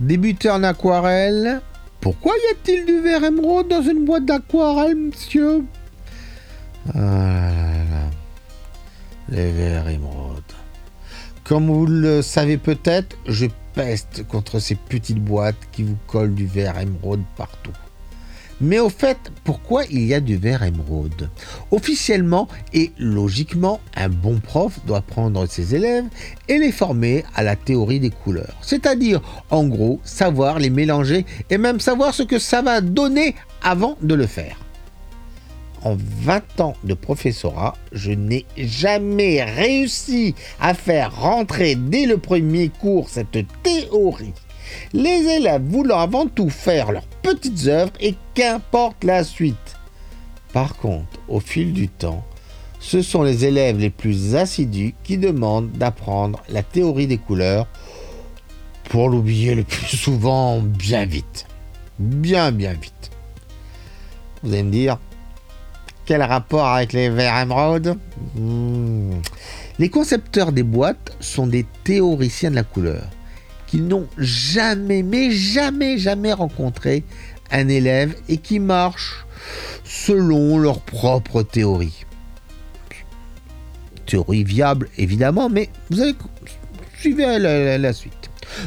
[0.00, 1.60] Débuter en aquarelle
[2.00, 5.64] Pourquoi y a-t-il du verre émeraude dans une boîte d'aquarelle, monsieur?
[6.94, 7.48] Ah.
[9.28, 10.42] Les verres émeraudes.
[11.44, 16.46] Comme vous le savez peut-être, je peste contre ces petites boîtes qui vous collent du
[16.46, 17.72] verre émeraude partout.
[18.60, 21.30] Mais au fait, pourquoi il y a du verre émeraude?
[21.70, 26.06] Officiellement et logiquement, un bon prof doit prendre ses élèves
[26.48, 28.56] et les former à la théorie des couleurs.
[28.60, 29.20] C'est-à-dire,
[29.50, 34.14] en gros, savoir les mélanger et même savoir ce que ça va donner avant de
[34.14, 34.58] le faire.
[35.84, 42.68] En 20 ans de professorat, je n'ai jamais réussi à faire rentrer dès le premier
[42.68, 44.34] cours cette théorie.
[44.92, 49.76] Les élèves voulant avant tout faire leurs petites œuvres et qu'importe la suite.
[50.52, 52.24] Par contre, au fil du temps,
[52.80, 57.66] ce sont les élèves les plus assidus qui demandent d'apprendre la théorie des couleurs
[58.84, 61.46] pour l'oublier le plus souvent bien vite.
[61.98, 63.10] Bien, bien vite.
[64.42, 64.98] Vous allez me dire,
[66.06, 67.98] quel rapport avec les verres émeraudes?
[68.34, 69.20] Hmm.
[69.78, 73.04] Les concepteurs des boîtes sont des théoriciens de la couleur
[73.68, 77.04] qui n'ont jamais, mais jamais, jamais rencontré
[77.52, 79.24] un élève et qui marchent
[79.84, 82.04] selon leur propre théorie.
[84.06, 86.14] Théorie viable, évidemment, mais vous allez
[86.98, 88.12] suivre la, la- la suite.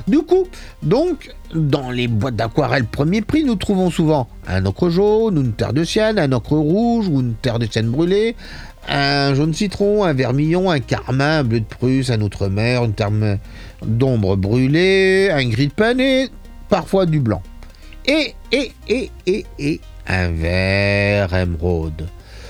[0.08, 0.48] Du coup,
[0.84, 5.74] donc, dans les boîtes d'aquarelle premier prix, nous trouvons souvent un ocre jaune, une terre
[5.74, 8.36] de sienne, un ocre rouge ou une terre de sienne brûlée,
[8.88, 13.12] un jaune citron, un vermillon, un carmin, un bleu de Prusse, un outre-mer, une terre
[13.86, 16.30] d'ombre brûlée, un gris de et
[16.70, 17.42] parfois du blanc.
[18.06, 22.08] Et, et, et, et, et, un vert émeraude.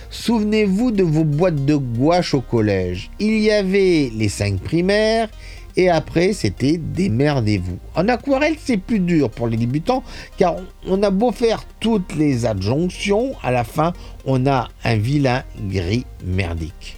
[0.10, 3.10] Souvenez-vous de vos boîtes de gouache au collège.
[3.20, 5.30] Il y avait les cinq primaires
[5.78, 7.78] et après c'était démerdez-vous.
[7.96, 10.04] En aquarelle, c'est plus dur pour les débutants
[10.38, 10.56] car
[10.88, 13.94] on a beau faire toutes les adjonctions, à la fin,
[14.26, 16.98] on a un vilain gris merdique.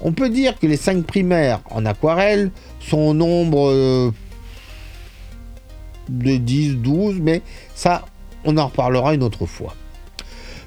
[0.00, 4.12] On peut dire que les cinq primaires en aquarelle sont au nombre euh,
[6.08, 7.42] de 10, 12, mais
[7.74, 8.04] ça,
[8.44, 9.74] on en reparlera une autre fois.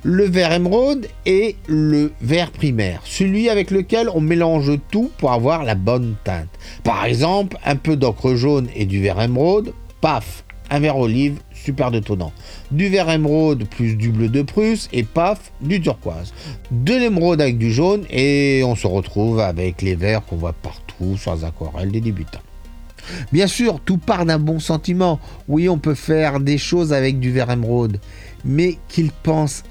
[0.03, 5.63] Le vert émeraude est le vert primaire, celui avec lequel on mélange tout pour avoir
[5.63, 6.50] la bonne teinte.
[6.84, 11.91] Par exemple, un peu d'ocre jaune et du vert émeraude, paf, un vert olive, super
[11.91, 12.31] détonnant.
[12.72, 16.34] Du vert émeraude plus du bleu de Prusse et paf, du turquoise.
[16.72, 21.16] De l'émeraude avec du jaune et on se retrouve avec les verts qu'on voit partout
[21.16, 22.41] sur les aquarelles des débutants.
[23.31, 25.19] Bien sûr, tout part d'un bon sentiment.
[25.47, 28.00] Oui, on peut faire des choses avec du verre émeraude,
[28.44, 29.63] mais qu'ils pensent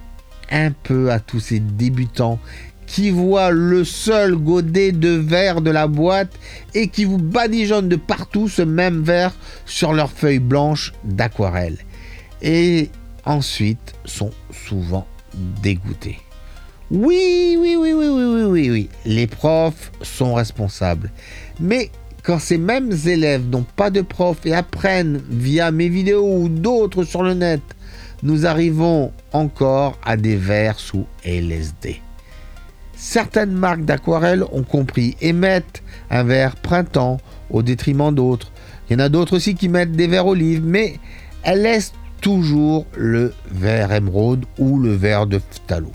[0.50, 2.38] un peu à tous ces débutants
[2.86, 6.32] qui voient le seul godet de verre de la boîte
[6.74, 9.32] et qui vous badigeonnent de partout ce même verre
[9.64, 11.78] sur leurs feuilles blanches d'aquarelle.
[12.42, 12.90] Et
[13.24, 15.06] ensuite sont souvent
[15.62, 16.18] dégoûtés.
[16.90, 18.88] Oui, oui, oui, oui, oui, oui, oui, oui.
[19.06, 21.12] Les profs sont responsables.
[21.60, 21.90] Mais
[22.24, 27.04] quand ces mêmes élèves n'ont pas de prof et apprennent via mes vidéos ou d'autres
[27.04, 27.62] sur le net,
[28.22, 32.00] nous arrivons encore à des verres sous LSD.
[32.94, 37.18] Certaines marques d'aquarelle ont compris et mettent un verre printemps
[37.50, 38.52] au détriment d'autres.
[38.88, 40.98] Il y en a d'autres aussi qui mettent des verres olives, mais
[41.42, 45.90] elles laissent toujours le verre émeraude ou le verre de phthalo.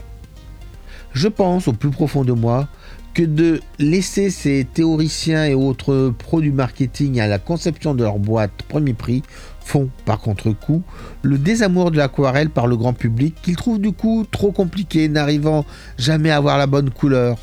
[1.13, 2.67] Je pense au plus profond de moi
[3.15, 8.19] que de laisser ces théoriciens et autres pros du marketing à la conception de leur
[8.19, 9.23] boîte premier prix
[9.61, 10.83] font par contre-coup
[11.21, 15.65] le désamour de l'aquarelle par le grand public qu'ils trouvent du coup trop compliqué, n'arrivant
[15.97, 17.37] jamais à avoir la bonne couleur.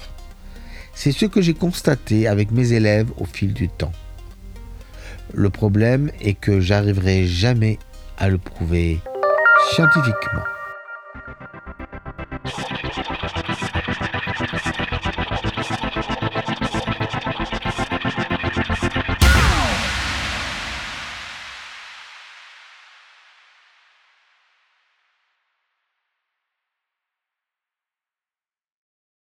[0.94, 3.92] C'est ce que j'ai constaté avec mes élèves au fil du temps.
[5.32, 7.78] Le problème est que j'arriverai jamais
[8.18, 9.00] à le prouver
[9.70, 10.51] scientifiquement.